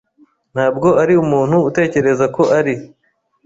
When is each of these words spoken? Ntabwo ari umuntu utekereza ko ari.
Ntabwo 0.53 0.87
ari 1.01 1.13
umuntu 1.23 1.57
utekereza 1.69 2.25
ko 2.35 2.43
ari. 2.59 2.73